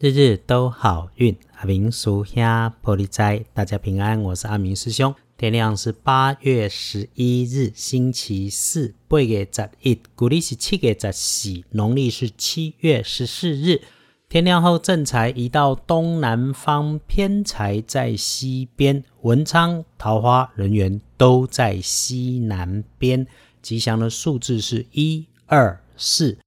[0.00, 2.40] 日日都好运，阿明叔兄
[2.84, 5.12] 玻璃斋，大家平安，我是阿明师兄。
[5.36, 13.82] 天亮是八月十一日，星期四，八月十一，古历是七月十四，农历是七月十四日。
[14.28, 23.26] 天亮后，正财移到东南方，偏财在西边，文昌、桃花、人缘都在西南边。
[23.60, 26.38] 吉祥的数字是一二四。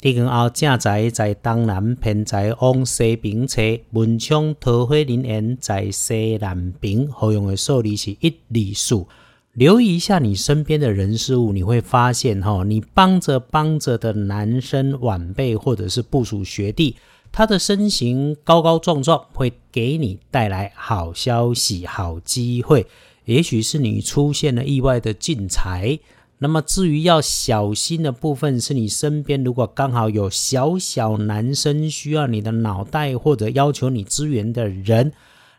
[0.00, 9.08] 地根后正在在东南偏在往西边车，文昌桃花林园在西南边，好用的数字是一、二、数。
[9.54, 16.96] 留意一下你身边的人事物，你会发现哈，你帮着帮着的男生晚辈或者是部属学弟，
[17.32, 22.86] 他的身形高高壮壮，会给你带来好消息、好机会。
[23.24, 25.98] 也许是你出现了意外的进财。
[26.38, 35.12] 那么至于要小心的部分，是你身边如果刚好有小小男生需要你的脑袋，或者要求你支援的人，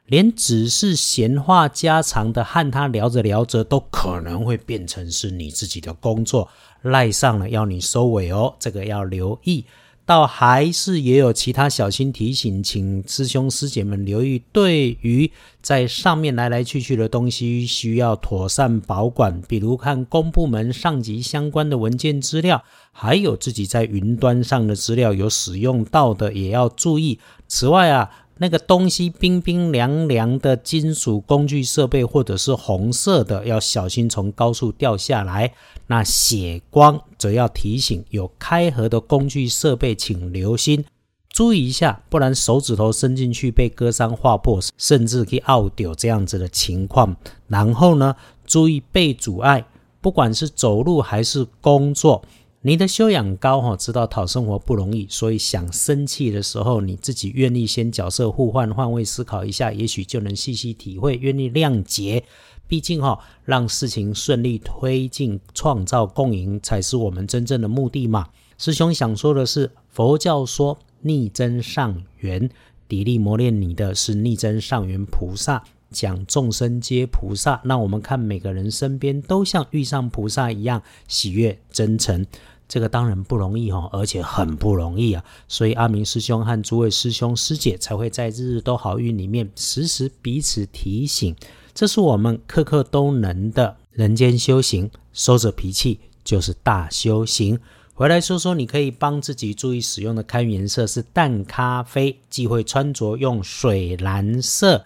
[0.05, 6.47] 连只是闲话家常的和他聊着聊着，都可能会变成是你自己的工作
[6.83, 9.65] 赖上了，要你收尾哦，这个要留意。
[10.07, 14.41] 倒还是也有其他小心提醒，请师兄师姐们留意。
[14.53, 15.29] 对于
[15.61, 27.19] 在上面来来去去的东西，需要妥善保管，比如看公部门上级相关的文件资料，还有自己在云端上的资料有使用到的，也要注意。
[27.49, 28.09] 此外啊。
[28.39, 35.53] 那个东西冰冰凉凉的金属工具设备，或者是红色的，要小心从高处掉下来。
[35.87, 40.85] 那血光则要提醒有开合的工具设备，请留心
[41.29, 47.15] 注意一下，不然手指头伸进去被割伤划破，甚至可以拗掉这样子的情况。
[47.47, 48.15] 然后呢，
[48.45, 49.65] 注意被阻碍，
[50.01, 52.23] 不管是走路还是工作。
[52.67, 62.25] 你的修养高哈，知道讨生活不容易，所以想生气的时候，你自己愿意先角色互换，换位思考一下，也许就能细细体会，愿意谅解。
[62.67, 68.27] 毕竟哈，让事情顺利推进，创造共赢，才是我们真正的目的嘛。
[68.57, 72.49] 师兄想说的是，佛教说逆增上缘，
[72.89, 77.61] 砥砺磨练你的是逆增上缘菩萨，讲众生皆菩萨。
[77.63, 82.25] 那我们看每个人身边都像遇上菩萨一样，喜悦真诚。
[82.67, 91.35] 这个当然不容易哈，而且很不容易啊，所以阿明师兄和诸位师兄师姐才会在日日都好运里面时时彼此提醒，
[91.73, 94.91] 这是我们刻刻都能的人间修行。
[95.13, 97.59] 收着脾气就是大修行。
[97.95, 104.85] 回来说说，你可以帮自己注意使用的开运颜色是淡咖啡，忌讳穿着用水蓝色。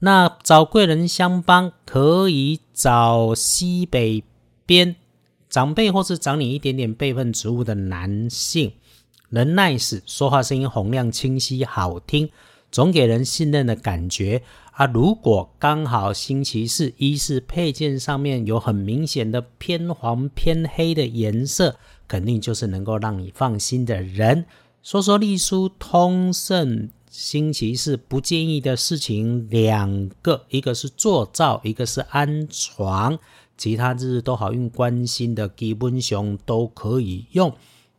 [0.00, 4.22] 那找贵人相帮，可以找西北
[4.66, 4.96] 边。
[5.50, 8.72] 长辈或是长你一点点辈分职务的男性，
[9.30, 12.30] 能耐使，说话声音洪亮清晰好听，
[12.70, 14.86] 总给人信任的感觉啊。
[14.86, 24.46] 如果刚好星期四，一是配件上面有很明显的偏黄偏黑的颜色，肯定就是能够让你放心的人。
[24.84, 33.18] 说说隶书通胜星期四不建议的事情两个，一个是做灶，一个是安床。
[33.60, 37.52] 其他日子都好运，关心的基本熊都可以用。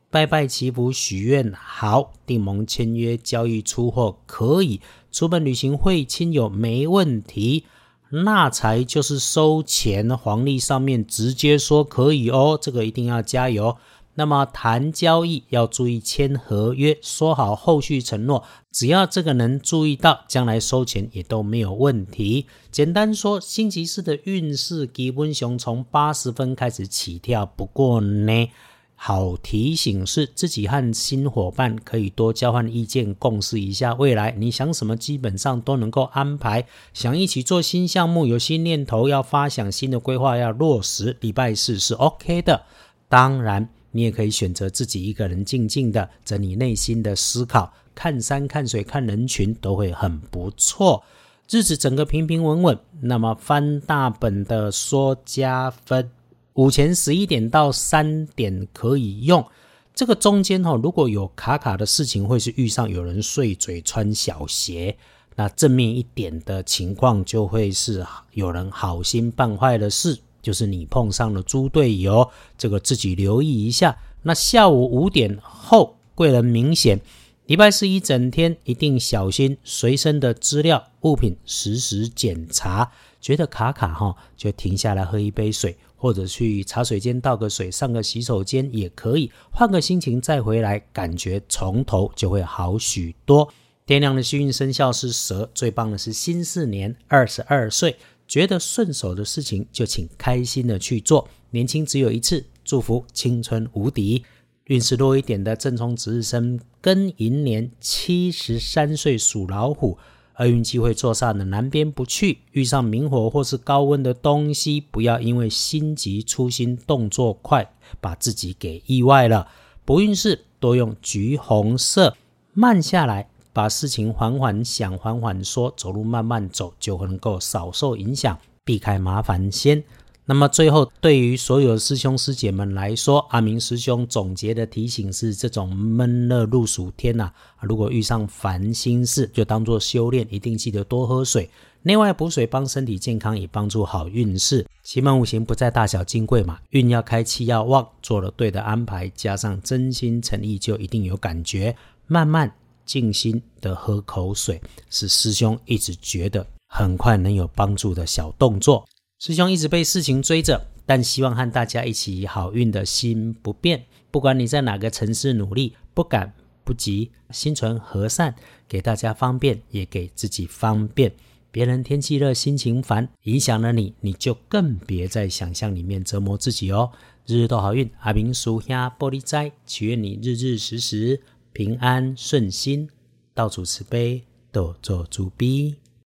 [0.09, 7.65] 拜拜祈福许愿好，订盟签约交易出货可以，出门旅行会亲友没问题。
[8.09, 13.77] 纳财就是收钱，黄历上面直接说可以哦，这个一定要加油。
[14.15, 22.45] 那么谈交易要注意签合约，说好后续承诺，只要这个能注意到，将来收钱也都没有问题。
[22.69, 27.45] 简单说，星期四的运势吉温熊从八十分开始起跳。
[27.45, 28.49] 不过呢，
[28.95, 36.65] 好提醒是自己和新伙伴可以多交换意见，共识一下未来你想什么，基本上都能够安排。
[36.93, 42.63] 想一起做新项目，有新念头要发想新的规划要落实，礼拜四是 OK 的。
[43.07, 43.69] 当然。
[43.91, 51.03] 你也可以选择自己一个人静静的整理内心的思考，看山看水看人群都会很不错，
[51.49, 52.79] 日子整个平平稳稳。
[53.01, 56.09] 那么翻大本的说加分，
[56.53, 59.45] 午前十一点到三点可以用。
[59.93, 64.97] 这个中间哈，如果有卡卡的事情，会是遇上有人碎嘴穿小鞋。
[65.35, 70.17] 那正面一点的情况，就会是有人好心办坏了事。
[70.41, 73.97] 就是你碰上了猪队友，这个自己留意一下。
[74.23, 76.99] 那下午五点后，贵人明显。
[77.47, 82.91] 礼拜四一整天一定小心随身的资料物品，时时检查。
[83.19, 93.51] 觉得卡卡哈，就停下来喝一杯水，或者去茶水间倒个水，上个洗手间也可以，换个心情再回来，感觉从头就会好许多。
[93.85, 97.97] 天亮的幸运生肖是蛇，最棒的是辛巳年二十二岁，
[98.31, 101.27] 觉得顺手的事情就请开心的去做。
[101.49, 104.23] 年轻只有一次，祝福青春无敌。
[104.67, 109.97] 运势弱一点的正冲值日生庚寅年七十三岁属老虎，
[110.37, 119.49] 厄运机会坐煞的南边不去，遇上明火或是高温的东西，不要因为心急粗心动作快，把自己给意外了。
[119.83, 122.15] 不运势多用橘红色，
[122.53, 123.27] 慢下来。
[123.53, 129.83] 把事情缓缓想，缓缓说，走路慢慢走，就能够少受影响，避开麻烦先。
[130.23, 141.49] 那么最后，对于所有师兄师姐们来说，阿明师兄总结的提醒是：这种闷热入暑天呐，如果遇上烦心事，就当做修炼，一定记得多喝水，
[141.81, 144.65] 内外补水，帮身体健康，也帮助好运势。
[144.83, 151.75] 奇门五行不在大小金贵嘛，运要开，气要旺，做了对的安排，加上真心诚意，就一定有感觉，
[152.07, 152.53] 慢慢。
[152.91, 158.85] 静心的喝口水，是师兄一直觉得很快能有帮助的小动作。
[159.17, 163.85] 师兄一直被事情追着，但希望和大家一起好运的心不变。
[164.11, 166.33] 不管你在哪个城市努力，不赶
[166.65, 168.35] 不急，心存和善，
[168.67, 171.13] 给大家方便，也给自己方便。
[171.49, 176.91] 别人天气热，心情烦，影响了你，你就更别在想象里面折磨自己哦。
[177.25, 181.21] 日日都好运，阿明叔兄玻璃斋，祈愿你日日时时。
[181.53, 182.89] 平安顺心，
[183.33, 185.75] 到处慈悲，多做主逼。